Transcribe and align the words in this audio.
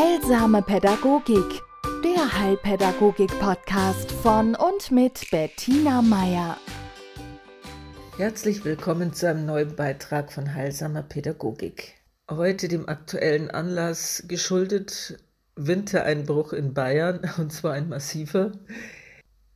Heilsame 0.00 0.62
Pädagogik, 0.62 1.60
der 2.02 2.38
Heilpädagogik-Podcast 2.40 4.10
von 4.10 4.54
und 4.54 4.90
mit 4.90 5.30
Bettina 5.30 6.00
Meier. 6.00 6.56
Herzlich 8.16 8.64
willkommen 8.64 9.12
zu 9.12 9.28
einem 9.28 9.44
neuen 9.44 9.76
Beitrag 9.76 10.32
von 10.32 10.54
Heilsamer 10.54 11.02
Pädagogik. 11.02 11.96
Heute 12.30 12.68
dem 12.68 12.88
aktuellen 12.88 13.50
Anlass 13.50 14.24
geschuldet 14.26 15.22
Wintereinbruch 15.56 16.54
in 16.54 16.72
Bayern, 16.72 17.20
und 17.36 17.52
zwar 17.52 17.74
ein 17.74 17.90
massiver, 17.90 18.52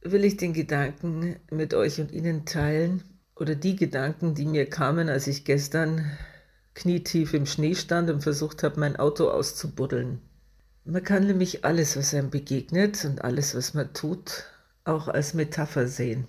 will 0.03 0.27
ich 0.27 0.37
den 0.37 0.53
Gedanken 0.53 1.37
mit 1.51 1.73
euch 1.73 2.03
und 2.03 2.13
Ihnen 2.13 2.45
teilen 2.45 3.03
oder 3.35 3.55
die 3.55 3.77
Gedanken, 3.77 4.35
die 4.35 4.45
mir 4.45 4.69
kamen, 4.69 5.09
als 5.09 5.27
ich 5.27 5.47
gestern 5.47 6.05
knietief 6.75 7.33
im 7.33 7.47
Schnee 7.47 7.75
stand 7.75 8.11
und 8.11 8.23
versucht 8.23 8.63
habe, 8.63 8.79
mein 8.79 8.97
Auto 8.97 9.31
auszubuddeln. 9.31 10.21
Man 10.87 11.03
kann 11.03 11.27
nämlich 11.27 11.65
alles, 11.65 11.97
was 11.97 12.13
einem 12.15 12.31
begegnet 12.31 13.05
und 13.05 13.23
alles, 13.25 13.55
was 13.55 13.73
man 13.75 13.93
tut, 13.95 14.45
auch 14.85 15.09
als 15.09 15.33
Metapher 15.33 15.89
sehen. 15.89 16.27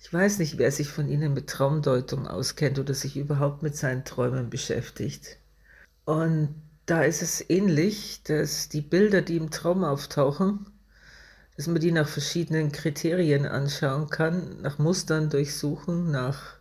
Ich 0.00 0.12
weiß 0.12 0.38
nicht, 0.38 0.58
wer 0.58 0.70
sich 0.70 0.88
von 0.88 1.08
Ihnen 1.08 1.34
mit 1.34 1.48
Traumdeutung 1.48 2.28
auskennt 2.28 2.78
oder 2.78 2.94
sich 2.94 3.16
überhaupt 3.16 3.62
mit 3.64 3.76
seinen 3.76 4.04
Träumen 4.04 4.48
beschäftigt. 4.48 5.38
Und 6.04 6.54
da 6.86 7.02
ist 7.02 7.22
es 7.22 7.50
ähnlich, 7.50 8.22
dass 8.22 8.68
die 8.68 8.80
Bilder, 8.80 9.22
die 9.22 9.36
im 9.36 9.50
Traum 9.50 9.82
auftauchen, 9.82 10.66
dass 11.56 11.66
man 11.66 11.80
die 11.80 11.90
nach 11.90 12.08
verschiedenen 12.08 12.70
Kriterien 12.70 13.44
anschauen 13.46 14.08
kann, 14.08 14.60
nach 14.62 14.78
Mustern 14.78 15.30
durchsuchen, 15.30 16.12
nach, 16.12 16.58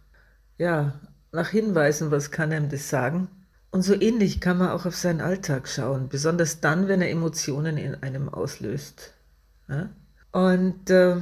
ja, 0.58 1.00
nach 1.32 1.50
Hinweisen, 1.50 2.10
was 2.10 2.32
kann 2.32 2.52
einem 2.52 2.70
das 2.70 2.90
sagen. 2.90 3.28
Und 3.76 3.82
so 3.82 3.94
ähnlich 3.94 4.40
kann 4.40 4.58
man 4.58 4.70
auch 4.70 4.86
auf 4.86 4.96
seinen 4.96 5.20
Alltag 5.20 5.68
schauen, 5.68 6.08
besonders 6.08 6.62
dann, 6.62 6.88
wenn 6.88 7.02
er 7.02 7.10
Emotionen 7.10 7.76
in 7.76 7.94
einem 7.96 8.30
auslöst. 8.30 9.14
Ja? 9.68 9.90
Und 10.32 10.90
äh, 10.90 11.18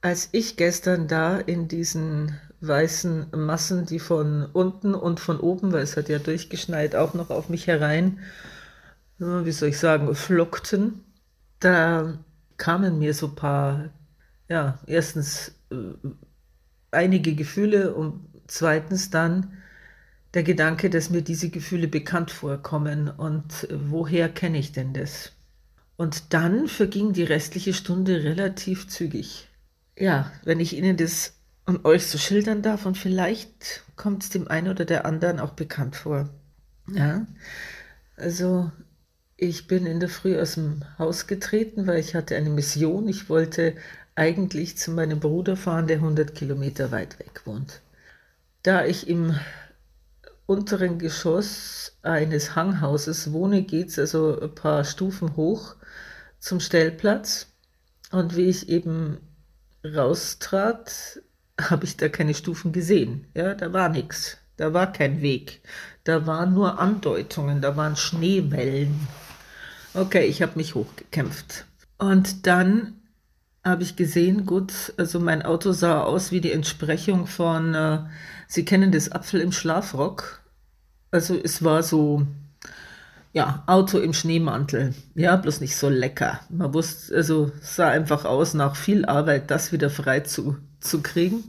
als 0.00 0.30
ich 0.32 0.56
gestern 0.56 1.06
da 1.06 1.36
in 1.36 1.68
diesen 1.68 2.40
weißen 2.62 3.26
Massen, 3.36 3.84
die 3.84 3.98
von 3.98 4.46
unten 4.54 4.94
und 4.94 5.20
von 5.20 5.38
oben, 5.38 5.70
weil 5.70 5.82
es 5.82 5.98
hat 5.98 6.08
ja 6.08 6.18
durchgeschneit, 6.18 6.96
auch 6.96 7.12
noch 7.12 7.28
auf 7.28 7.50
mich 7.50 7.66
herein, 7.66 8.20
wie 9.18 9.52
soll 9.52 9.68
ich 9.68 9.78
sagen, 9.78 10.14
flockten, 10.14 11.04
da 11.60 12.18
kamen 12.56 12.98
mir 12.98 13.12
so 13.12 13.26
ein 13.26 13.34
paar, 13.34 13.90
ja, 14.48 14.78
erstens 14.86 15.52
äh, 15.70 15.76
einige 16.90 17.34
Gefühle 17.34 17.94
und 17.94 18.26
zweitens 18.46 19.10
dann 19.10 19.58
der 20.36 20.42
Gedanke, 20.42 20.90
dass 20.90 21.08
mir 21.08 21.22
diese 21.22 21.48
Gefühle 21.48 21.88
bekannt 21.88 22.30
vorkommen 22.30 23.08
und 23.08 23.66
woher 23.70 24.28
kenne 24.28 24.58
ich 24.58 24.70
denn 24.70 24.92
das? 24.92 25.32
Und 25.96 26.34
dann 26.34 26.68
verging 26.68 27.14
die 27.14 27.22
restliche 27.22 27.72
Stunde 27.72 28.22
relativ 28.22 28.86
zügig. 28.86 29.48
Ja, 29.98 30.30
wenn 30.44 30.60
ich 30.60 30.76
Ihnen 30.76 30.98
das 30.98 31.32
und 31.64 31.86
euch 31.86 32.06
so 32.06 32.18
schildern 32.18 32.60
darf 32.60 32.84
und 32.84 32.98
vielleicht 32.98 33.82
kommt 33.96 34.24
es 34.24 34.28
dem 34.28 34.46
einen 34.46 34.68
oder 34.68 34.84
der 34.84 35.06
anderen 35.06 35.40
auch 35.40 35.52
bekannt 35.52 35.96
vor. 35.96 36.28
Ja, 36.92 37.26
also 38.16 38.70
ich 39.38 39.66
bin 39.66 39.86
in 39.86 40.00
der 40.00 40.10
Früh 40.10 40.38
aus 40.38 40.56
dem 40.56 40.82
Haus 40.98 41.26
getreten, 41.26 41.86
weil 41.86 41.98
ich 41.98 42.14
hatte 42.14 42.36
eine 42.36 42.50
Mission. 42.50 43.08
Ich 43.08 43.30
wollte 43.30 43.74
eigentlich 44.14 44.76
zu 44.76 44.90
meinem 44.90 45.18
Bruder 45.18 45.56
fahren, 45.56 45.86
der 45.86 45.96
100 45.96 46.34
Kilometer 46.34 46.90
weit 46.90 47.18
weg 47.18 47.40
wohnt. 47.46 47.80
Da 48.62 48.84
ich 48.84 49.08
im 49.08 49.34
unteren 50.46 50.98
Geschoss 50.98 51.98
eines 52.02 52.54
Hanghauses 52.54 53.32
wohne, 53.32 53.62
geht 53.62 53.88
es 53.88 53.98
also 53.98 54.40
ein 54.40 54.54
paar 54.54 54.84
Stufen 54.84 55.36
hoch 55.36 55.76
zum 56.38 56.60
Stellplatz. 56.60 57.48
Und 58.12 58.36
wie 58.36 58.48
ich 58.48 58.68
eben 58.68 59.18
raustrat, 59.84 61.20
habe 61.60 61.84
ich 61.84 61.96
da 61.96 62.08
keine 62.08 62.34
Stufen 62.34 62.72
gesehen. 62.72 63.26
Ja, 63.34 63.54
da 63.54 63.72
war 63.72 63.88
nichts. 63.88 64.38
Da 64.56 64.72
war 64.72 64.92
kein 64.92 65.20
Weg. 65.20 65.60
Da 66.04 66.26
waren 66.26 66.54
nur 66.54 66.78
Andeutungen, 66.78 67.60
da 67.60 67.76
waren 67.76 67.96
Schneewellen. 67.96 69.08
Okay, 69.92 70.26
ich 70.26 70.42
habe 70.42 70.52
mich 70.56 70.74
hochgekämpft. 70.74 71.66
Und 71.98 72.46
dann 72.46 72.94
habe 73.66 73.82
ich 73.82 73.96
gesehen, 73.96 74.46
gut, 74.46 74.94
also 74.96 75.18
mein 75.20 75.42
Auto 75.42 75.72
sah 75.72 76.02
aus 76.02 76.30
wie 76.30 76.40
die 76.40 76.52
Entsprechung 76.52 77.26
von, 77.26 77.74
äh, 77.74 77.98
Sie 78.48 78.64
kennen 78.64 78.92
das 78.92 79.10
Apfel 79.10 79.40
im 79.40 79.52
Schlafrock. 79.52 80.40
Also 81.10 81.34
es 81.34 81.64
war 81.64 81.82
so, 81.82 82.26
ja, 83.32 83.64
Auto 83.66 83.98
im 83.98 84.12
Schneemantel. 84.12 84.94
Ja, 85.14 85.36
bloß 85.36 85.60
nicht 85.60 85.76
so 85.76 85.88
lecker. 85.88 86.40
Man 86.48 86.72
wusste, 86.72 87.14
also 87.14 87.50
sah 87.60 87.88
einfach 87.88 88.24
aus 88.24 88.54
nach 88.54 88.76
viel 88.76 89.04
Arbeit, 89.04 89.50
das 89.50 89.72
wieder 89.72 89.90
frei 89.90 90.20
zu, 90.20 90.56
zu 90.80 91.02
kriegen. 91.02 91.44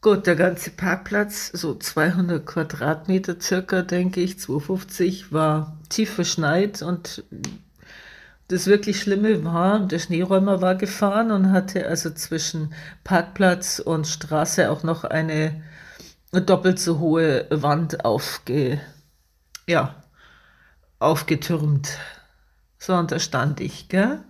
Gut, 0.00 0.26
der 0.26 0.34
ganze 0.34 0.70
Parkplatz, 0.70 1.52
so 1.52 1.74
200 1.74 2.44
Quadratmeter 2.44 3.40
circa, 3.40 3.82
denke 3.82 4.20
ich, 4.20 4.38
250, 4.40 5.30
war 5.30 5.78
tief 5.88 6.12
verschneit 6.14 6.82
und 6.82 7.22
das 8.52 8.66
wirklich 8.66 9.00
Schlimme 9.00 9.44
war, 9.44 9.80
der 9.80 9.98
Schneeräumer 9.98 10.60
war 10.60 10.74
gefahren 10.74 11.30
und 11.30 11.52
hatte 11.52 11.86
also 11.86 12.10
zwischen 12.10 12.74
Parkplatz 13.02 13.78
und 13.78 14.06
Straße 14.06 14.70
auch 14.70 14.82
noch 14.82 15.04
eine 15.04 15.62
doppelt 16.32 16.78
so 16.78 16.98
hohe 16.98 17.46
Wand 17.50 18.04
aufge, 18.04 18.78
ja, 19.66 20.02
aufgetürmt. 20.98 21.96
So, 22.78 22.94
und 22.94 23.10
da 23.10 23.18
stand 23.18 23.60
ich, 23.60 23.88
gell? 23.88 24.22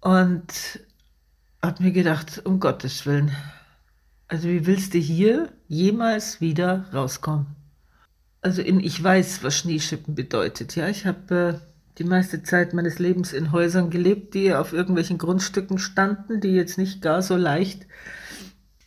Und 0.00 0.80
hab 1.62 1.78
mir 1.78 1.92
gedacht, 1.92 2.42
um 2.44 2.58
Gottes 2.58 3.06
Willen, 3.06 3.30
also 4.26 4.48
wie 4.48 4.66
willst 4.66 4.94
du 4.94 4.98
hier 4.98 5.52
jemals 5.68 6.40
wieder 6.40 6.86
rauskommen? 6.92 7.46
Also 8.40 8.60
in, 8.62 8.80
ich 8.80 9.02
weiß, 9.02 9.44
was 9.44 9.56
Schneeschippen 9.56 10.16
bedeutet. 10.16 10.74
Ja, 10.74 10.88
ich 10.88 11.06
habe 11.06 11.60
äh, 11.62 11.69
die 12.00 12.04
meiste 12.04 12.42
Zeit 12.42 12.72
meines 12.72 12.98
Lebens 12.98 13.34
in 13.34 13.52
Häusern 13.52 13.90
gelebt, 13.90 14.32
die 14.32 14.54
auf 14.54 14.72
irgendwelchen 14.72 15.18
Grundstücken 15.18 15.78
standen, 15.78 16.40
die 16.40 16.54
jetzt 16.54 16.78
nicht 16.78 17.02
gar 17.02 17.20
so 17.20 17.36
leicht 17.36 17.86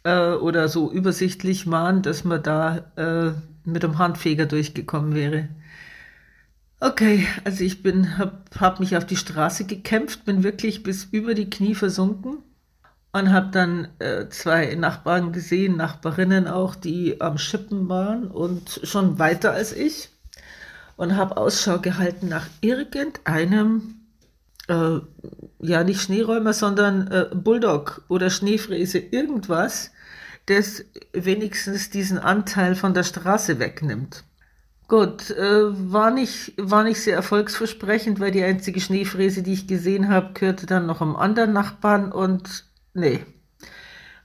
äh, 0.04 0.32
oder 0.32 0.68
so 0.68 0.92
übersichtlich 0.92 1.70
waren, 1.70 2.02
dass 2.02 2.24
man 2.24 2.42
da 2.42 2.92
äh, 2.96 3.34
mit 3.66 3.84
dem 3.84 4.00
Handfeger 4.00 4.48
durchgekommen 4.48 5.14
wäre. 5.14 5.48
Okay, 6.80 7.28
also 7.46 7.64
ich 7.64 7.84
bin, 7.84 8.18
habe 8.18 8.42
hab 8.60 8.80
mich 8.80 8.98
auf 8.98 9.06
die 9.06 9.16
Straße 9.16 9.66
gekämpft, 9.66 10.26
bin 10.26 10.44
wirklich 10.44 10.82
bis 10.82 11.06
über 11.06 11.36
die 11.36 11.52
Knie 11.52 11.76
versunken 11.76 12.40
und 13.12 13.32
habe 13.32 13.52
dann 13.52 13.90
äh, 14.00 14.28
zwei 14.30 14.74
Nachbarn 14.74 15.34
gesehen, 15.34 15.78
Nachbarinnen 15.78 16.48
auch, 16.48 16.74
die 16.74 17.22
am 17.22 17.38
Schippen 17.38 17.88
waren 17.90 18.28
und 18.28 18.82
schon 18.84 19.20
weiter 19.20 19.52
als 19.52 19.72
ich 19.72 20.13
und 20.96 21.16
habe 21.16 21.38
Ausschau 21.38 21.80
gehalten 21.80 22.30
nach 22.30 22.48
irgendeinem, 22.62 23.96
äh, 24.68 25.00
ja 25.60 25.84
nicht 25.84 26.02
Schneeräumer, 26.02 26.54
sondern 26.54 27.08
äh, 27.08 27.30
Bulldog 27.34 28.04
oder 28.10 28.30
Schneefräse, 28.30 29.00
irgendwas, 29.00 29.92
das 30.46 30.84
wenigstens 31.14 31.90
diesen 31.90 32.20
Anteil 32.20 32.76
von 32.76 32.94
der 32.94 33.04
Straße 33.04 33.60
wegnimmt. 33.60 34.24
Gut, 34.88 35.32
äh, 35.32 35.92
war, 35.92 36.12
nicht, 36.12 36.54
war 36.58 36.84
nicht 36.84 37.02
sehr 37.02 37.16
erfolgsversprechend, 37.16 38.20
weil 38.20 38.32
die 38.32 38.44
einzige 38.44 38.82
Schneefräse, 38.82 39.42
die 39.42 39.54
ich 39.54 39.68
gesehen 39.68 40.10
habe, 40.10 40.34
gehörte 40.34 40.66
dann 40.66 40.86
noch 40.86 41.02
einem 41.02 41.16
anderen 41.16 41.54
Nachbarn 41.54 42.12
und 42.12 42.66
nee. 42.94 43.26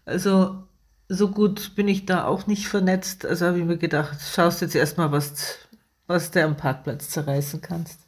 Also 0.05 0.65
so 1.09 1.31
gut 1.31 1.75
bin 1.75 1.89
ich 1.89 2.07
da 2.07 2.25
auch 2.25 2.47
nicht 2.47 2.69
vernetzt. 2.69 3.25
Also 3.25 3.47
habe 3.47 3.59
ich 3.59 3.65
mir 3.65 3.79
gedacht, 3.79 4.19
schaust 4.21 4.61
jetzt 4.61 4.75
erstmal, 4.75 5.13
was, 5.13 5.59
was 6.09 6.33
du 6.33 6.43
am 6.43 6.57
Parkplatz 6.57 7.11
zerreißen 7.11 7.61
kannst. 7.61 8.01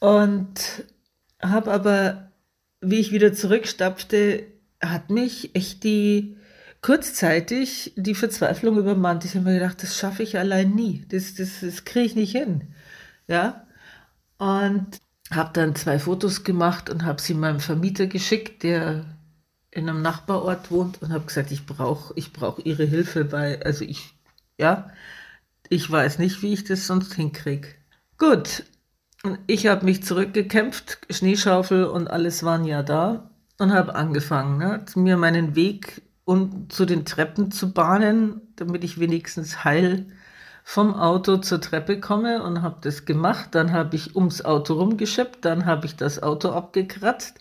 Und 0.00 0.84
habe 1.40 1.70
aber, 1.70 2.32
wie 2.80 2.98
ich 2.98 3.12
wieder 3.12 3.32
zurückstapfte, 3.32 4.46
hat 4.82 5.10
mich 5.10 5.54
echt 5.54 5.84
die 5.84 6.36
kurzzeitig 6.82 7.92
die 7.96 8.14
Verzweiflung 8.14 8.78
übermannt. 8.78 9.24
Ich 9.24 9.34
habe 9.34 9.44
mir 9.44 9.54
gedacht, 9.58 9.82
das 9.82 9.96
schaffe 9.96 10.22
ich 10.22 10.38
allein 10.38 10.74
nie. 10.74 11.04
Das, 11.08 11.34
das, 11.34 11.60
das 11.60 11.84
kriege 11.84 12.06
ich 12.06 12.16
nicht 12.16 12.32
hin. 12.32 12.74
Ja. 13.28 13.66
Und 14.38 14.98
habe 15.30 15.50
dann 15.52 15.76
zwei 15.76 15.98
Fotos 15.98 16.42
gemacht 16.42 16.88
und 16.88 17.04
habe 17.04 17.20
sie 17.20 17.34
meinem 17.34 17.60
Vermieter 17.60 18.06
geschickt, 18.06 18.62
der 18.62 19.04
in 19.70 19.88
einem 19.88 20.02
Nachbarort 20.02 20.70
wohnt 20.70 21.00
und 21.02 21.12
habe 21.12 21.26
gesagt, 21.26 21.52
ich 21.52 21.66
brauche 21.66 22.12
ich 22.16 22.32
brauch 22.32 22.58
ihre 22.58 22.84
Hilfe 22.84 23.24
bei, 23.24 23.62
also 23.64 23.84
ich, 23.84 24.14
ja, 24.58 24.90
ich 25.70 25.90
weiß 25.90 26.18
nicht, 26.18 26.42
wie 26.42 26.52
ich 26.52 26.64
das 26.64 26.86
sonst 26.86 27.14
hinkriege. 27.14 27.68
Gut, 28.18 28.64
ich 29.46 29.66
habe 29.66 29.86
mich 29.86 30.02
zurückgekämpft, 30.04 30.98
Schneeschaufel 31.08 31.84
und 31.84 32.10
alles 32.10 32.42
waren 32.42 32.64
ja 32.64 32.82
da 32.82 33.30
und 33.58 33.72
habe 33.72 33.94
angefangen, 33.94 34.58
ne, 34.58 34.84
mir 34.96 35.16
meinen 35.16 35.54
Weg 35.54 36.02
und 36.24 36.72
zu 36.72 36.84
den 36.84 37.06
Treppen 37.06 37.50
zu 37.50 37.72
bahnen, 37.72 38.40
damit 38.56 38.84
ich 38.84 39.00
wenigstens 39.00 39.64
heil 39.64 40.06
vom 40.64 40.94
Auto 40.94 41.38
zur 41.38 41.60
Treppe 41.60 42.00
komme 42.00 42.42
und 42.42 42.62
habe 42.62 42.78
das 42.82 43.04
gemacht. 43.04 43.48
Dann 43.52 43.72
habe 43.72 43.96
ich 43.96 44.16
ums 44.16 44.42
Auto 44.42 44.74
rumgeschippt, 44.74 45.44
dann 45.44 45.66
habe 45.66 45.86
ich 45.86 45.96
das 45.96 46.22
Auto 46.22 46.50
abgekratzt. 46.50 47.38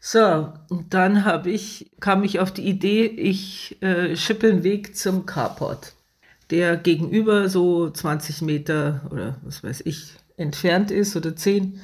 So, 0.00 0.52
dann 0.88 1.24
habe 1.24 1.50
ich, 1.50 1.90
kam 1.98 2.22
ich 2.22 2.38
auf 2.38 2.52
die 2.52 2.68
Idee, 2.68 3.06
ich 3.06 3.82
äh, 3.82 4.14
schippe 4.16 4.48
einen 4.48 4.62
Weg 4.62 4.96
zum 4.96 5.26
Carport, 5.26 5.94
der 6.50 6.76
gegenüber 6.76 7.48
so 7.48 7.90
20 7.90 8.42
Meter 8.42 9.02
oder 9.10 9.38
was 9.42 9.62
weiß 9.62 9.82
ich 9.84 10.14
entfernt 10.36 10.90
ist 10.90 11.16
oder 11.16 11.36
10, 11.36 11.80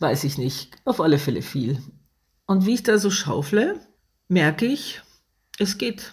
weiß 0.00 0.24
ich 0.24 0.38
nicht. 0.38 0.76
Auf 0.84 1.00
alle 1.00 1.18
Fälle 1.18 1.42
viel. 1.42 1.78
Und 2.46 2.66
wie 2.66 2.74
ich 2.74 2.82
da 2.82 2.98
so 2.98 3.10
schaufle, 3.10 3.78
merke 4.28 4.66
ich, 4.66 5.02
es 5.58 5.78
geht. 5.78 6.12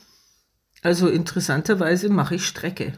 Also 0.82 1.08
interessanterweise 1.08 2.10
mache 2.10 2.36
ich 2.36 2.46
Strecke. 2.46 2.94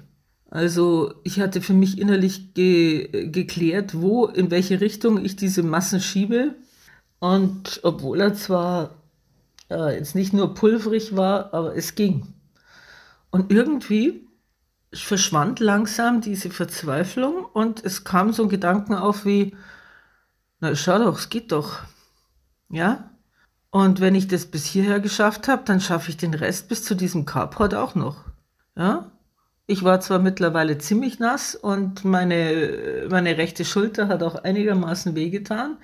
Also 0.50 1.13
ich 1.24 1.39
hatte 1.39 1.62
für 1.62 1.74
mich 1.74 2.00
innerlich 2.00 2.54
ge 2.54 3.30
geklärt, 3.30 4.01
wo, 4.01 4.25
in 4.25 4.50
welche 4.50 4.81
Richtung 4.81 5.24
ich 5.24 5.36
diese 5.36 5.63
Massen 5.63 6.00
schiebe. 6.00 6.56
Und 7.19 7.81
obwohl 7.83 8.21
er 8.21 8.33
zwar 8.33 9.04
äh, 9.69 9.98
jetzt 9.98 10.15
nicht 10.15 10.33
nur 10.33 10.54
pulverig 10.54 11.15
war, 11.15 11.54
aber 11.54 11.75
es 11.75 11.95
ging. 11.95 12.27
Und 13.30 13.51
irgendwie 13.51 14.26
verschwand 14.94 15.60
langsam 15.60 16.22
diese 16.22 16.50
Verzweiflung 16.50 17.45
und 17.45 17.84
es 17.84 18.04
kam 18.04 18.34
so 18.34 18.44
ein 18.44 18.50
Gedanken 18.50 18.94
auf 18.94 19.25
wie, 19.25 19.56
na 20.60 20.75
schau 20.75 20.98
doch, 21.00 21.19
es 21.19 21.30
geht 21.30 21.51
doch. 21.51 21.80
Ja? 22.69 23.12
Und 23.69 24.00
wenn 24.00 24.16
ich 24.16 24.28
das 24.28 24.45
bis 24.45 24.66
hierher 24.66 25.00
geschafft 25.00 25.48
habe, 25.48 25.63
dann 25.66 25.81
schaffe 25.81 26.10
ich 26.10 26.18
den 26.18 26.34
Rest 26.34 26.69
bis 26.69 26.84
zu 26.84 26.95
diesem 26.95 27.25
Carport 27.25 27.75
auch 27.75 27.95
noch. 27.95 28.24
Ja? 28.75 29.12
Ich 29.66 29.84
war 29.84 30.00
zwar 30.00 30.19
mittlerweile 30.19 30.78
ziemlich 30.78 31.19
nass 31.19 31.54
und 31.54 32.06
meine, 32.06 33.07
meine 33.10 33.38
rechte 33.38 33.66
Schulter 33.66 34.07
hat 34.07 34.24
auch 34.24 34.36
einigermaßen 34.36 35.13
wehgetan, 35.16 35.78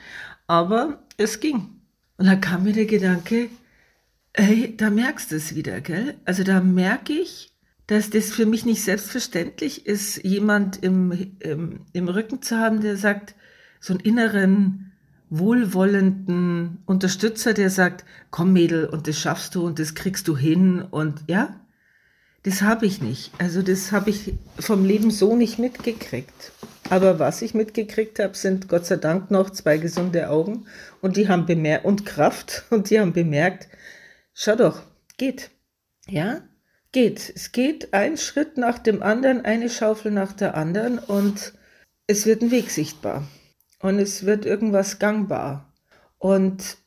aber 0.48 1.04
es 1.18 1.42
ging. 1.42 1.82
Und 2.18 2.28
da 2.28 2.36
kam 2.36 2.64
mir 2.64 2.74
der 2.74 2.86
Gedanke, 2.86 3.50
hey, 4.34 4.76
da 4.78 4.90
merkst 4.90 5.32
du 5.32 5.36
es 5.36 5.56
wieder, 5.56 5.82
gell? 5.82 6.16
Also 6.24 6.44
da 6.44 6.62
merke 6.62 7.14
ich, 7.14 7.53
dass 7.88 8.10
das 8.10 8.32
für 8.32 8.46
mich 8.46 8.66
nicht 8.66 8.84
selbstverständlich 8.84 9.86
ist, 9.86 10.24
jemand 10.24 10.84
im, 10.84 11.34
im, 11.40 11.82
im 11.92 12.08
Rücken 12.08 12.42
zu 12.42 12.58
haben, 12.58 12.82
der 12.82 12.98
sagt, 12.98 13.36
so 13.80 13.94
einen 13.94 14.00
inneren, 14.00 14.94
wohlwollenden 15.30 16.80
Unterstützer, 16.86 17.54
der 17.54 17.70
sagt, 17.70 18.06
komm 18.32 18.54
Mädel, 18.54 18.86
und 18.86 19.08
das 19.08 19.20
schaffst 19.20 19.56
du 19.56 19.66
und 19.66 19.80
das 19.80 19.96
kriegst 19.96 20.28
du 20.28 20.38
hin 20.38 20.82
und 20.82 21.22
ja, 21.28 21.60
das 22.44 22.62
habe 22.62 22.86
ich 22.86 23.02
nicht. 23.02 23.32
Also 23.40 23.62
das 23.62 23.92
habe 23.92 24.10
ich 24.10 24.34
vom 24.60 24.86
Leben 24.86 25.12
so 25.12 25.36
nicht 25.36 25.60
mitgekriegt. 25.60 26.52
Aber 26.90 27.18
was 27.18 27.42
ich 27.42 27.54
mitgekriegt 27.54 28.20
habe, 28.20 28.36
sind 28.36 28.68
Gott 28.68 28.86
sei 28.86 28.98
Dank 28.98 29.32
noch 29.32 29.50
zwei 29.50 29.78
gesunde 29.78 30.30
Augen 30.30 30.66
und 31.02 31.16
die 31.16 31.30
haben 31.30 31.46
bemerkt 31.46 31.86
und 31.86 32.06
Kraft 32.06 32.66
und 32.70 32.90
die 32.90 33.00
haben 33.00 33.14
bemerkt, 33.14 33.68
schau 34.34 34.56
doch, 34.56 34.84
geht. 35.18 35.50
Ja, 36.08 36.42
geht. 36.94 37.34
Es 37.36 37.52
geht 37.52 37.94
ein 37.94 38.18
Schritt 38.18 38.58
nach 38.58 38.80
dem 38.80 39.04
anderen, 39.04 39.44
eine 39.44 39.70
Schaufel 39.70 40.12
nach 40.12 40.32
der 40.32 40.56
anderen 40.56 41.00
und 41.00 41.54
es 42.08 42.26
wird 42.26 42.42
ein 42.42 42.52
Weg 42.52 42.72
sichtbar 42.72 43.28
und 43.82 44.00
es 44.00 44.26
wird 44.26 44.46
irgendwas 44.46 45.00
gangbar. 45.00 45.74
Und 46.18 46.78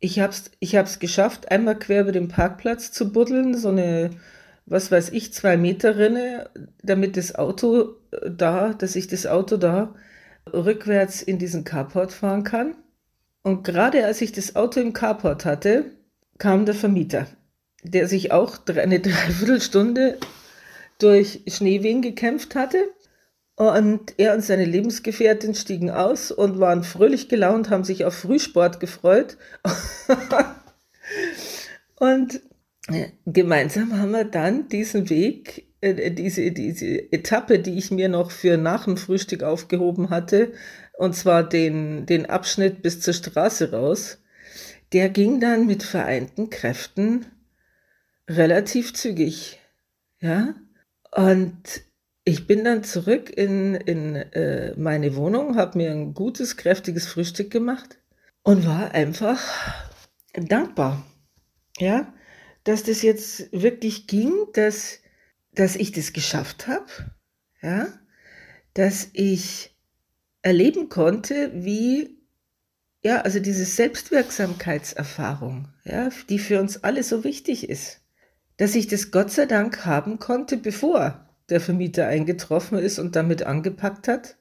ich 0.00 0.18
habe 0.18 0.32
es 0.32 0.50
ich 0.58 0.76
hab's 0.76 0.98
geschafft, 0.98 1.50
einmal 1.50 1.78
quer 1.78 2.02
über 2.02 2.12
den 2.12 2.28
Parkplatz 2.28 2.90
zu 2.90 3.12
buddeln, 3.12 3.56
so 3.56 3.68
eine 3.68 4.10
was 4.66 4.90
weiß 4.90 5.10
ich, 5.10 5.32
zwei 5.32 5.56
Meter 5.56 5.96
Rinne, 5.98 6.48
damit 6.82 7.16
das 7.16 7.34
Auto 7.34 7.96
äh, 8.12 8.30
da, 8.30 8.72
dass 8.72 8.96
ich 8.96 9.08
das 9.08 9.26
Auto 9.26 9.56
da 9.56 9.94
rückwärts 10.52 11.22
in 11.22 11.38
diesen 11.38 11.64
Carport 11.64 12.12
fahren 12.12 12.44
kann. 12.44 12.76
Und 13.42 13.64
gerade 13.64 14.04
als 14.06 14.20
ich 14.20 14.32
das 14.32 14.56
Auto 14.56 14.80
im 14.80 14.92
Carport 14.92 15.44
hatte, 15.44 15.86
kam 16.38 16.66
der 16.66 16.74
Vermieter, 16.74 17.26
der 17.82 18.08
sich 18.08 18.32
auch 18.32 18.58
eine 18.66 19.00
Dreiviertelstunde 19.00 20.18
durch 20.98 21.42
Schneewehen 21.46 22.02
gekämpft 22.02 22.54
hatte. 22.54 22.78
Und 23.56 24.14
er 24.16 24.34
und 24.34 24.42
seine 24.42 24.64
Lebensgefährtin 24.64 25.54
stiegen 25.54 25.90
aus 25.90 26.30
und 26.30 26.60
waren 26.60 26.82
fröhlich 26.82 27.28
gelaunt, 27.28 27.68
haben 27.68 27.84
sich 27.84 28.06
auf 28.06 28.14
Frühsport 28.14 28.80
gefreut. 28.80 29.36
und 31.96 32.40
gemeinsam 33.26 33.98
haben 33.98 34.12
wir 34.12 34.24
dann 34.24 34.68
diesen 34.68 35.10
Weg, 35.10 35.66
äh, 35.82 36.10
diese, 36.10 36.52
diese 36.52 37.12
Etappe, 37.12 37.58
die 37.58 37.76
ich 37.76 37.90
mir 37.90 38.08
noch 38.08 38.30
für 38.30 38.56
nach 38.56 38.84
dem 38.84 38.96
Frühstück 38.96 39.42
aufgehoben 39.42 40.08
hatte, 40.08 40.52
und 40.96 41.14
zwar 41.14 41.46
den, 41.46 42.06
den 42.06 42.26
Abschnitt 42.26 42.82
bis 42.82 43.00
zur 43.00 43.14
Straße 43.14 43.72
raus, 43.72 44.18
der 44.92 45.08
ging 45.08 45.40
dann 45.40 45.66
mit 45.66 45.82
vereinten 45.82 46.50
Kräften 46.50 47.26
relativ 48.30 48.94
zügig. 48.94 49.58
Ja, 50.20 50.54
und 51.12 51.82
ich 52.24 52.46
bin 52.46 52.64
dann 52.64 52.84
zurück 52.84 53.30
in, 53.30 53.74
in 53.74 54.14
äh, 54.14 54.74
meine 54.76 55.16
Wohnung, 55.16 55.56
habe 55.56 55.78
mir 55.78 55.90
ein 55.90 56.14
gutes, 56.14 56.56
kräftiges 56.56 57.06
Frühstück 57.06 57.50
gemacht 57.50 57.98
und 58.42 58.66
war 58.66 58.92
einfach 58.92 59.42
dankbar. 60.34 61.04
Ja, 61.78 62.12
dass 62.64 62.82
das 62.82 63.00
jetzt 63.02 63.50
wirklich 63.52 64.06
ging, 64.06 64.32
dass, 64.52 64.98
dass 65.54 65.76
ich 65.76 65.92
das 65.92 66.12
geschafft 66.12 66.68
habe, 66.68 66.84
ja, 67.62 67.86
dass 68.74 69.08
ich 69.14 69.74
erleben 70.42 70.90
konnte, 70.90 71.50
wie, 71.54 72.18
ja, 73.02 73.22
also 73.22 73.40
diese 73.40 73.64
Selbstwirksamkeitserfahrung, 73.64 75.68
ja, 75.84 76.10
die 76.28 76.38
für 76.38 76.60
uns 76.60 76.84
alle 76.84 77.02
so 77.02 77.24
wichtig 77.24 77.66
ist, 77.68 77.99
dass 78.60 78.74
ich 78.74 78.88
das 78.88 79.10
Gott 79.10 79.30
sei 79.30 79.46
Dank 79.46 79.86
haben 79.86 80.18
konnte, 80.18 80.58
bevor 80.58 81.26
der 81.48 81.62
Vermieter 81.62 82.06
eingetroffen 82.06 82.76
ist 82.76 82.98
und 82.98 83.16
damit 83.16 83.42
angepackt 83.42 84.06
hat. 84.06 84.36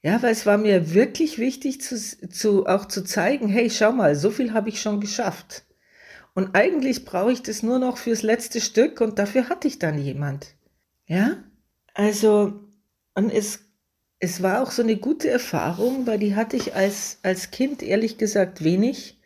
Ja, 0.00 0.22
weil 0.22 0.30
es 0.30 0.46
war 0.46 0.58
mir 0.58 0.94
wirklich 0.94 1.38
wichtig, 1.38 1.80
zu, 1.80 1.96
zu, 1.96 2.66
auch 2.66 2.86
zu 2.86 3.02
zeigen, 3.02 3.48
hey, 3.48 3.68
schau 3.68 3.90
mal, 3.90 4.14
so 4.14 4.30
viel 4.30 4.52
habe 4.52 4.68
ich 4.68 4.80
schon 4.80 5.00
geschafft. 5.00 5.64
Und 6.34 6.54
eigentlich 6.54 7.04
brauche 7.04 7.32
ich 7.32 7.42
das 7.42 7.64
nur 7.64 7.80
noch 7.80 7.96
fürs 7.96 8.22
letzte 8.22 8.60
Stück 8.60 9.00
und 9.00 9.18
dafür 9.18 9.48
hatte 9.48 9.66
ich 9.66 9.80
dann 9.80 9.98
jemand. 9.98 10.54
Ja? 11.08 11.42
Also, 11.94 12.60
und 13.16 13.30
es, 13.30 13.58
es 14.20 14.40
war 14.40 14.62
auch 14.62 14.70
so 14.70 14.82
eine 14.82 14.98
gute 14.98 15.30
Erfahrung, 15.30 16.06
weil 16.06 16.20
die 16.20 16.36
hatte 16.36 16.56
ich 16.56 16.76
als, 16.76 17.18
als 17.24 17.50
Kind 17.50 17.82
ehrlich 17.82 18.18
gesagt 18.18 18.62
wenig, 18.62 19.18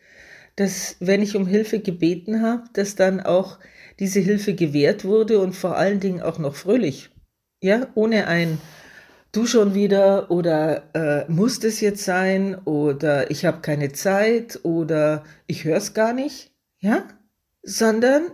dass 0.59 0.95
wenn 0.99 1.21
ich 1.21 1.35
um 1.35 1.47
Hilfe 1.47 1.79
gebeten 1.79 2.41
habe, 2.41 2.63
dass 2.73 2.95
dann 2.95 3.19
auch 3.19 3.59
diese 3.99 4.19
Hilfe 4.19 4.53
gewährt 4.53 5.05
wurde 5.05 5.39
und 5.39 5.53
vor 5.53 5.77
allen 5.77 5.99
Dingen 5.99 6.21
auch 6.21 6.39
noch 6.39 6.55
fröhlich. 6.55 7.09
Ja, 7.61 7.87
ohne 7.95 8.27
ein 8.27 8.59
Du 9.31 9.45
schon 9.45 9.75
wieder 9.75 10.31
oder 10.31 10.95
äh, 10.95 11.31
muss 11.31 11.59
das 11.59 11.81
jetzt 11.81 12.03
sein 12.03 12.55
oder 12.65 13.29
ich 13.29 13.45
habe 13.45 13.61
keine 13.61 13.91
Zeit 13.91 14.59
oder 14.63 15.23
ich 15.45 15.65
höre 15.65 15.77
es 15.77 15.93
gar 15.93 16.13
nicht 16.13 16.51
ja, 16.79 17.03
sondern 17.61 18.31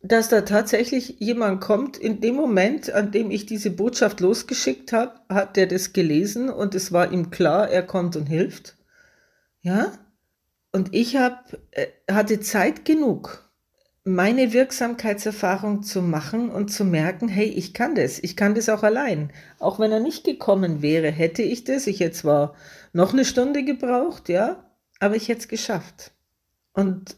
dass 0.00 0.28
da 0.28 0.42
tatsächlich 0.42 1.16
jemand 1.18 1.60
kommt, 1.60 1.96
in 1.96 2.20
dem 2.20 2.36
Moment, 2.36 2.92
an 2.92 3.10
dem 3.10 3.30
ich 3.32 3.46
diese 3.46 3.70
Botschaft 3.70 4.20
losgeschickt 4.20 4.92
habe, 4.92 5.18
hat 5.28 5.56
der 5.56 5.66
das 5.66 5.92
gelesen 5.92 6.50
und 6.50 6.74
es 6.74 6.92
war 6.92 7.10
ihm 7.10 7.30
klar, 7.30 7.68
er 7.68 7.82
kommt 7.82 8.14
und 8.14 8.26
hilft. 8.26 8.76
Ja? 9.60 9.92
Und 10.72 10.94
ich 10.94 11.16
hab, 11.16 11.56
äh, 11.72 11.86
hatte 12.10 12.40
Zeit 12.40 12.84
genug, 12.84 13.50
meine 14.04 14.52
Wirksamkeitserfahrung 14.52 15.82
zu 15.82 16.02
machen 16.02 16.50
und 16.50 16.68
zu 16.68 16.84
merken, 16.84 17.28
hey, 17.28 17.46
ich 17.46 17.74
kann 17.74 17.94
das, 17.94 18.18
ich 18.18 18.36
kann 18.36 18.54
das 18.54 18.68
auch 18.68 18.82
allein. 18.82 19.32
Auch 19.58 19.78
wenn 19.78 19.92
er 19.92 20.00
nicht 20.00 20.24
gekommen 20.24 20.82
wäre, 20.82 21.10
hätte 21.10 21.42
ich 21.42 21.64
das. 21.64 21.86
Ich 21.86 22.00
hätte 22.00 22.16
zwar 22.16 22.54
noch 22.92 23.12
eine 23.12 23.24
Stunde 23.24 23.64
gebraucht, 23.64 24.28
ja, 24.28 24.70
aber 24.98 25.16
ich 25.16 25.28
hätte 25.28 25.40
es 25.40 25.48
geschafft. 25.48 26.12
Und 26.72 27.16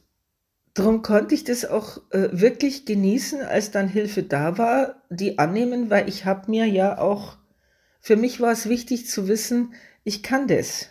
Darum 0.75 1.02
konnte 1.02 1.35
ich 1.35 1.45
das 1.45 1.64
auch 1.64 1.99
äh, 2.11 2.28
wirklich 2.33 2.87
genießen, 2.87 3.42
als 3.42 3.71
dann 3.71 3.88
Hilfe 3.88 4.23
da 4.23 4.57
war, 4.57 5.02
die 5.11 5.38
annehmen, 5.38 5.90
weil 5.90 6.09
ich 6.09 6.25
habe 6.25 6.50
mir 6.50 6.66
ja 6.66 6.99
auch, 6.99 7.38
für 8.00 8.16
mich 8.16 8.40
war 8.40 8.52
es 8.52 8.69
wichtig 8.69 9.09
zu 9.09 9.26
wissen, 9.26 9.75
ich 10.04 10.23
kann 10.23 10.47
das, 10.47 10.88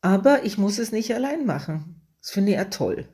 aber 0.00 0.44
ich 0.44 0.58
muss 0.58 0.78
es 0.78 0.92
nicht 0.92 1.12
allein 1.12 1.44
machen. 1.44 1.95
Das 2.26 2.32
finde 2.32 2.50
ich 2.50 2.58
ja 2.58 2.64
toll. 2.64 3.06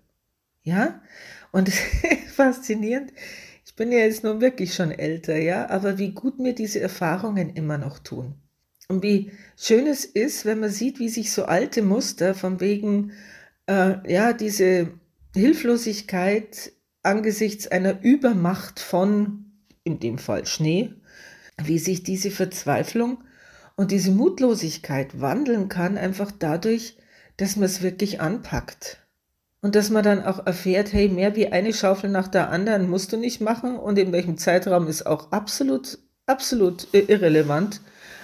Ja, 0.62 1.02
und 1.50 1.68
faszinierend, 2.34 3.12
ich 3.62 3.74
bin 3.74 3.92
ja 3.92 3.98
jetzt 3.98 4.24
nun 4.24 4.40
wirklich 4.40 4.72
schon 4.74 4.90
älter, 4.90 5.36
ja, 5.36 5.68
aber 5.68 5.98
wie 5.98 6.12
gut 6.12 6.38
mir 6.38 6.54
diese 6.54 6.80
Erfahrungen 6.80 7.50
immer 7.50 7.76
noch 7.76 7.98
tun. 7.98 8.36
Und 8.88 9.02
wie 9.02 9.30
schön 9.54 9.86
es 9.86 10.06
ist, 10.06 10.46
wenn 10.46 10.60
man 10.60 10.70
sieht, 10.70 10.98
wie 10.98 11.10
sich 11.10 11.30
so 11.30 11.44
alte 11.44 11.82
Muster 11.82 12.34
von 12.34 12.58
wegen, 12.60 13.12
äh, 13.66 13.96
ja, 14.10 14.32
diese 14.32 14.94
Hilflosigkeit 15.34 16.72
angesichts 17.02 17.68
einer 17.68 18.02
Übermacht 18.02 18.80
von, 18.80 19.52
in 19.84 20.00
dem 20.00 20.16
Fall 20.16 20.46
Schnee, 20.46 20.94
wie 21.62 21.78
sich 21.78 22.02
diese 22.02 22.30
Verzweiflung 22.30 23.22
und 23.76 23.90
diese 23.90 24.10
Mutlosigkeit 24.10 25.20
wandeln 25.20 25.68
kann, 25.68 25.98
einfach 25.98 26.32
dadurch, 26.32 26.96
dass 27.36 27.56
man 27.56 27.66
es 27.66 27.82
wirklich 27.82 28.18
anpackt. 28.18 29.01
Und 29.62 29.76
dass 29.76 29.90
man 29.90 30.02
dann 30.02 30.24
auch 30.24 30.44
erfährt, 30.44 30.92
hey, 30.92 31.08
mehr 31.08 31.36
wie 31.36 31.46
eine 31.46 31.72
Schaufel 31.72 32.10
nach 32.10 32.26
der 32.26 32.50
anderen 32.50 32.90
musst 32.90 33.12
du 33.12 33.16
nicht 33.16 33.40
machen 33.40 33.78
und 33.78 33.96
in 33.96 34.10
welchem 34.10 34.36
Zeitraum 34.36 34.88
ist 34.88 35.06
auch 35.06 35.30
absolut, 35.30 35.98
absolut 36.26 36.88
irrelevant. 36.92 37.80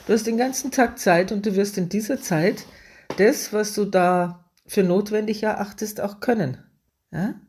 Du 0.07 0.13
hast 0.13 0.27
den 0.27 0.37
ganzen 0.37 0.73
Tag 0.73 0.99
Zeit 0.99 1.31
und 1.31 1.47
du 1.47 1.55
wirst 1.55 1.79
in 1.79 1.89
dieser 1.89 2.21
Zeit 2.21 2.65
das, 3.19 3.53
was 3.53 3.73
du 3.73 3.85
da 3.85 4.51
für 4.67 4.83
notwendig 4.83 5.45
erachtest, 5.45 6.01
auch 6.01 6.19
können. 6.19 6.59
Ja? 7.13 7.41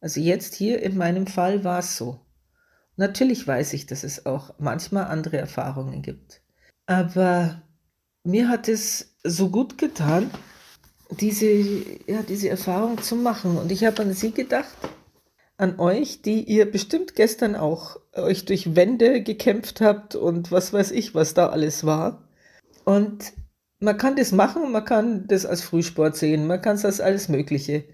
Also 0.00 0.20
jetzt 0.20 0.54
hier 0.54 0.82
in 0.82 0.96
meinem 0.96 1.26
Fall 1.26 1.62
war 1.62 1.80
es 1.80 1.96
so. 1.98 2.20
Natürlich 2.96 3.46
weiß 3.46 3.74
ich, 3.74 3.84
dass 3.84 4.02
es 4.02 4.24
auch 4.24 4.54
manchmal 4.58 5.04
andere 5.04 5.36
Erfahrungen 5.36 6.00
gibt. 6.00 6.40
Aber 6.86 7.62
mir 8.24 8.48
hat 8.48 8.68
es 8.68 9.16
so 9.22 9.50
gut 9.50 9.76
getan, 9.76 10.30
diese, 11.10 11.46
ja, 11.46 12.22
diese 12.28 12.48
Erfahrung 12.48 13.02
zu 13.02 13.16
machen. 13.16 13.58
Und 13.58 13.72
ich 13.72 13.84
habe 13.84 14.02
an 14.02 14.12
Sie 14.12 14.32
gedacht, 14.32 14.74
an 15.56 15.78
euch, 15.78 16.22
die 16.22 16.42
ihr 16.42 16.70
bestimmt 16.70 17.14
gestern 17.14 17.56
auch 17.56 17.98
euch 18.14 18.44
durch 18.44 18.76
Wände 18.76 19.22
gekämpft 19.22 19.80
habt 19.80 20.14
und 20.14 20.52
was 20.52 20.72
weiß 20.72 20.90
ich, 20.90 21.14
was 21.14 21.34
da 21.34 21.48
alles 21.48 21.84
war. 21.84 22.28
Und 22.84 23.32
man 23.80 23.96
kann 23.96 24.16
das 24.16 24.32
machen, 24.32 24.72
man 24.72 24.84
kann 24.84 25.26
das 25.28 25.46
als 25.46 25.62
Frühsport 25.62 26.16
sehen, 26.16 26.46
man 26.46 26.60
kann 26.60 26.76
es 26.76 26.84
als 26.84 27.00
alles 27.00 27.28
Mögliche. 27.28 27.84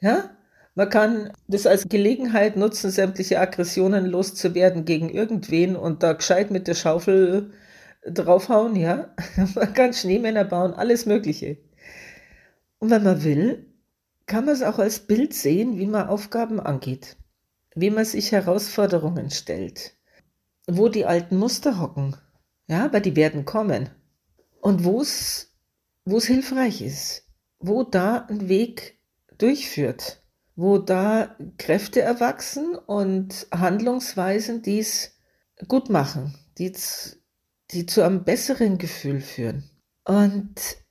Ja? 0.00 0.30
Man 0.74 0.90
kann 0.90 1.32
das 1.46 1.66
als 1.66 1.88
Gelegenheit 1.88 2.56
nutzen, 2.56 2.90
sämtliche 2.90 3.38
Aggressionen 3.38 4.06
loszuwerden 4.06 4.84
gegen 4.84 5.08
irgendwen 5.08 5.76
und 5.76 6.02
da 6.02 6.14
gescheit 6.14 6.50
mit 6.50 6.66
der 6.66 6.74
Schaufel 6.74 7.52
draufhauen, 8.04 8.74
ja. 8.76 9.08
Man 9.54 9.72
kann 9.72 9.92
Schneemänner 9.94 10.44
bauen, 10.44 10.74
alles 10.74 11.06
Mögliche. 11.06 11.58
Und 12.84 12.90
wenn 12.90 13.02
man 13.02 13.24
will, 13.24 13.66
kann 14.26 14.44
man 14.44 14.52
es 14.52 14.60
auch 14.60 14.78
als 14.78 14.98
Bild 14.98 15.32
sehen, 15.32 15.78
wie 15.78 15.86
man 15.86 16.06
Aufgaben 16.06 16.60
angeht, 16.60 17.16
wie 17.74 17.88
man 17.88 18.04
sich 18.04 18.30
Herausforderungen 18.30 19.30
stellt, 19.30 19.96
wo 20.66 20.90
die 20.90 21.06
alten 21.06 21.38
Muster 21.38 21.80
hocken, 21.80 22.14
ja, 22.66 22.92
weil 22.92 23.00
die 23.00 23.16
werden 23.16 23.46
kommen. 23.46 23.88
Und 24.60 24.84
wo 24.84 25.00
es 25.00 25.48
hilfreich 26.04 26.82
ist, 26.82 27.26
wo 27.58 27.84
da 27.84 28.26
ein 28.28 28.50
Weg 28.50 29.00
durchführt, 29.38 30.22
wo 30.54 30.76
da 30.76 31.34
Kräfte 31.56 32.02
erwachsen 32.02 32.74
und 32.74 33.46
Handlungsweisen, 33.50 34.60
die 34.60 34.80
es 34.80 35.12
gut 35.68 35.88
machen, 35.88 36.34
die, 36.58 36.70
die 37.70 37.86
zu 37.86 38.02
einem 38.02 38.24
besseren 38.24 38.76
Gefühl 38.76 39.22
führen. 39.22 39.70
Und 40.04 40.83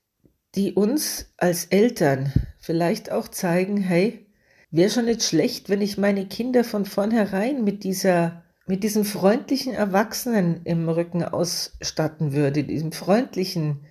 die 0.55 0.73
uns 0.73 1.33
als 1.37 1.65
Eltern 1.65 2.31
vielleicht 2.59 3.11
auch 3.11 3.27
zeigen, 3.27 3.77
hey, 3.77 4.25
wäre 4.71 4.89
schon 4.89 5.05
nicht 5.05 5.23
schlecht, 5.23 5.69
wenn 5.69 5.81
ich 5.81 5.97
meine 5.97 6.27
Kinder 6.27 6.63
von 6.63 6.85
vornherein 6.85 7.63
mit 7.63 7.83
dieser 7.83 8.43
mit 8.65 8.83
diesem 8.83 9.03
freundlichen 9.03 9.73
Erwachsenen 9.73 10.61
im 10.63 10.87
Rücken 10.87 11.23
ausstatten 11.23 12.31
würde, 12.33 12.63
diesem 12.63 12.91
freundlichen, 12.91 13.85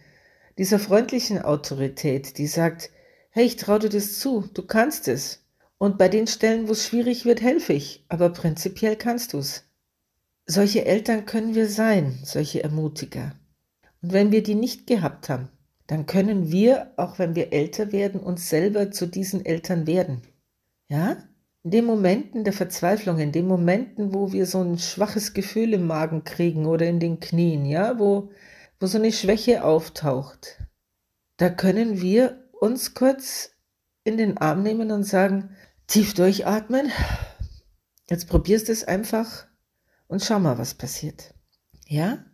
dieser 0.57 0.79
freundlichen 0.79 1.43
Autorität, 1.43 2.39
die 2.39 2.47
sagt, 2.47 2.91
hey, 3.31 3.45
ich 3.45 3.57
traue 3.57 3.81
dir 3.81 3.91
das 3.91 4.19
zu, 4.19 4.49
du 4.55 4.63
kannst 4.63 5.09
es. 5.09 5.45
Und 5.79 5.99
bei 5.99 6.09
den 6.09 6.27
Stellen, 6.27 6.69
wo 6.69 6.73
es 6.73 6.87
schwierig 6.87 7.25
wird, 7.25 7.43
helfe 7.43 7.73
ich, 7.73 8.05
aber 8.09 8.31
prinzipiell 8.31 8.97
kannst 8.97 9.33
du 9.33 9.39
es. 9.39 9.65
Solche 10.47 10.85
Eltern 10.85 11.27
können 11.27 11.55
wir 11.55 11.69
sein, 11.69 12.19
solche 12.25 12.63
Ermutiger. 12.63 13.35
Und 14.01 14.13
wenn 14.13 14.33
wir 14.33 14.43
die 14.43 14.55
nicht 14.55 14.87
gehabt 14.87 15.29
haben, 15.29 15.49
dann 15.87 16.07
können 16.07 16.51
wir, 16.51 16.93
auch 16.97 17.19
wenn 17.19 17.35
wir 17.35 17.53
älter 17.53 17.93
werden, 17.93 18.21
uns 18.21 18.49
selber 18.49 18.91
zu 18.91 19.07
diesen 19.07 19.45
Eltern 19.45 19.87
werden. 19.87 20.23
Ja? 20.89 21.17
in 21.65 21.71
den 21.71 21.85
Momenten 21.85 22.45
der 22.45 22.53
Verzweiflung, 22.53 23.19
in 23.19 23.33
den 23.33 23.47
Momenten, 23.47 24.13
wo 24.13 24.33
wir 24.33 24.47
so 24.47 24.61
ein 24.63 24.79
schwaches 24.79 25.33
Gefühl 25.33 25.75
im 25.75 25.87
Magen 25.87 26.25
kriegen 26.25 26.67
oder 26.67 26.87
in 26.87 26.99
den 26.99 27.21
Knien, 27.21 27.65
ja, 27.65 27.99
wo, 27.99 28.31
wo 28.81 28.87
so 28.87 28.99
eine 28.99 29.13
Schwäche 29.13 29.65
auftaucht, 29.65 30.59
da 31.37 31.51
können 31.51 32.01
wir 32.01 32.49
uns 32.61 32.95
kurz 32.95 33.51
in 34.05 34.17
den 34.17 34.39
Arm 34.39 34.63
nehmen 34.63 34.91
und 34.91 35.05
sagen, 35.05 35.57
tief 35.87 36.15
durchatmen, 36.15 36.91
jetzt 38.11 38.29
probierst 38.29 38.69
es 38.69 38.83
einfach 38.83 39.47
und 40.09 40.23
schau 40.23 40.41
mal, 40.41 40.59
was 40.59 40.75
passiert. 40.75 41.33
Ja? 41.87 42.25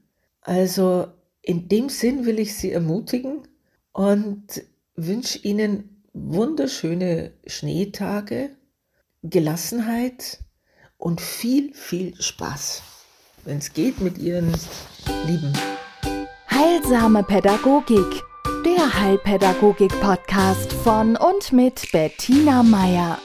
Also 0.40 1.12
in 1.42 1.68
dem 1.68 1.88
Sinn 1.88 2.26
will 2.26 2.38
ich 2.38 2.54
Sie 2.56 2.72
ermutigen 2.72 3.46
und 3.92 4.62
wünsche 4.94 5.38
Ihnen 5.38 6.02
wunderschöne 6.12 7.32
Schneetage 7.46 8.50
Gelassenheit 9.22 10.38
und 10.96 11.20
viel, 11.20 11.74
viel 11.74 12.20
Spaß, 12.20 12.82
wenn 13.44 13.58
es 13.58 13.72
geht 13.72 14.00
mit 14.00 14.18
Ihren 14.18 14.52
Lieben. 15.26 15.52
Heilsame 16.50 17.22
Pädagogik, 17.22 18.22
der 18.64 19.00
Heilpädagogik-Podcast 19.00 20.72
von 20.72 21.16
und 21.16 21.52
mit 21.52 21.90
Bettina 21.92 22.62
Meier. 22.62 23.18